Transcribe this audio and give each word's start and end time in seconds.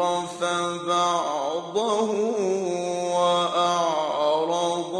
أَوْرَثَ 0.00 0.44
بَعْضَهُ 0.86 2.10
وَأَعْرَضَ 3.16 4.94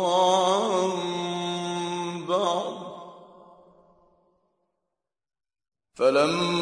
فَلَمَّا 5.95 6.60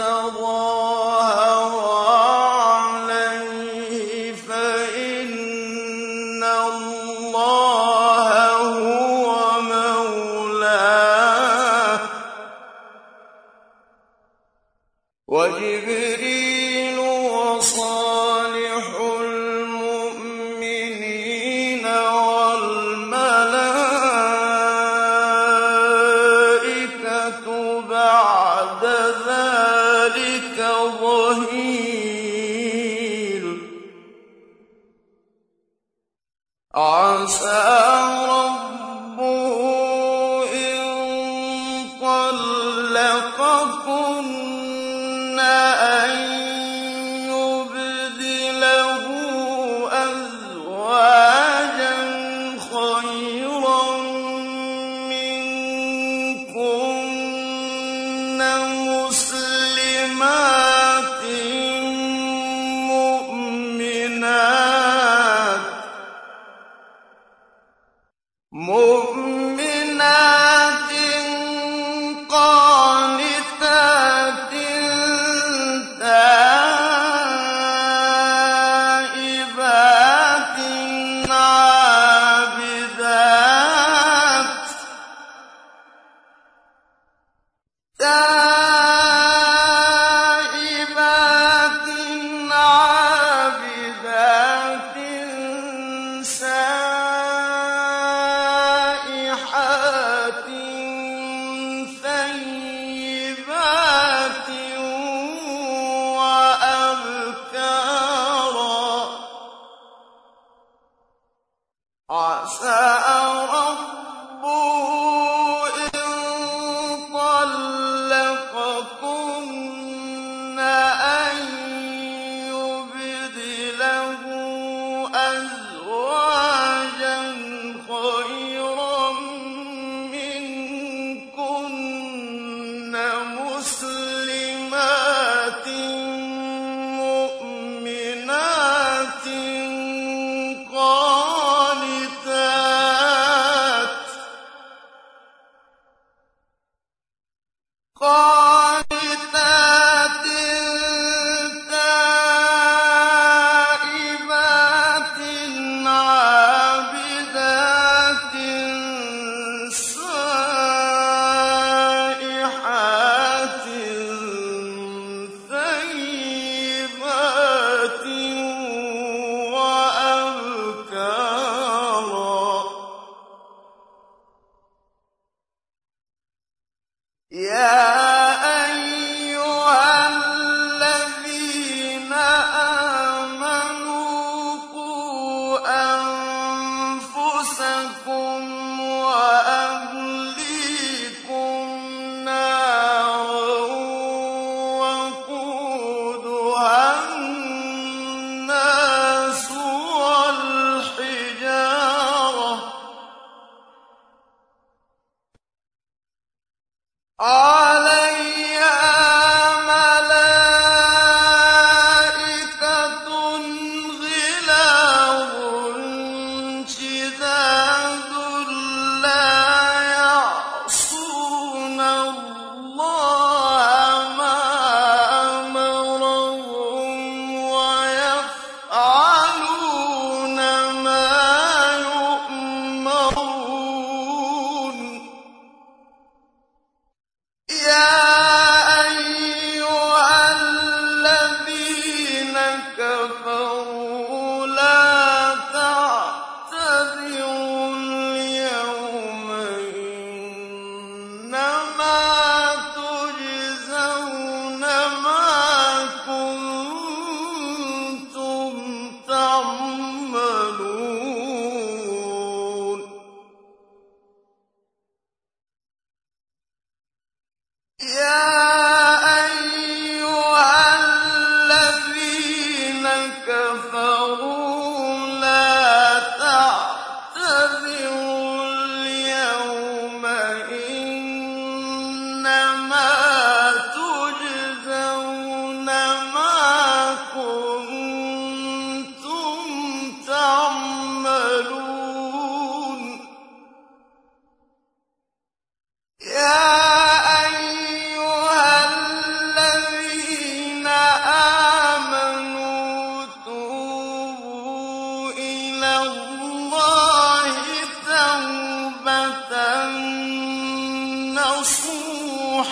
افترى 0.00 0.79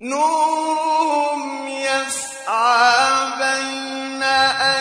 نُورُهُمْ 0.00 1.68
يَسْعَىٰ 1.68 3.10
بَيْنَ 3.38 4.22
أَيْدِيهِمْ 4.22 4.77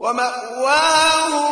ومأواه 0.00 1.49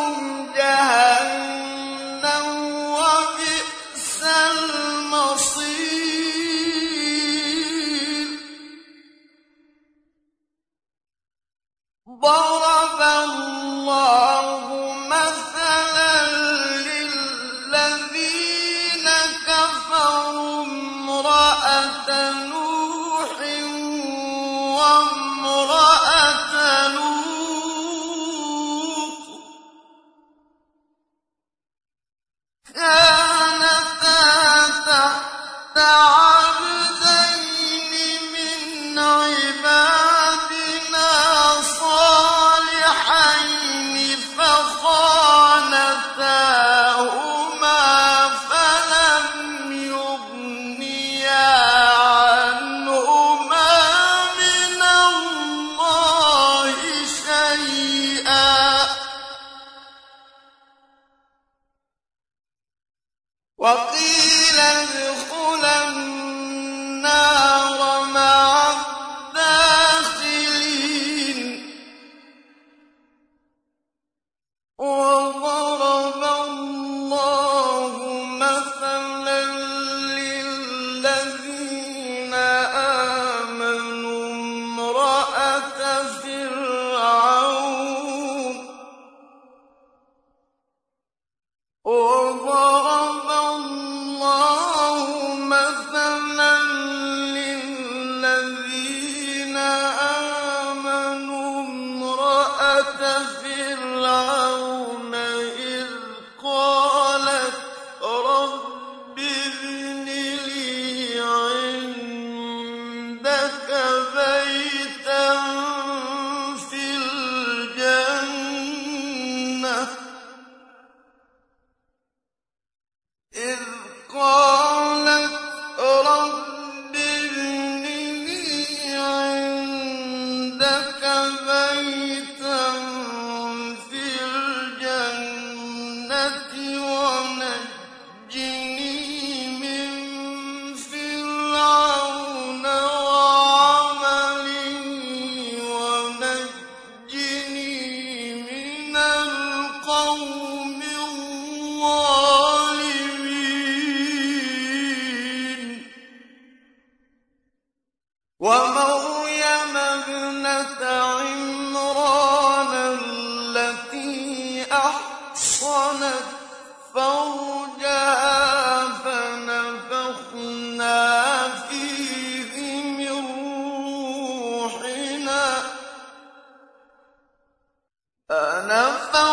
Father. 178.99 179.28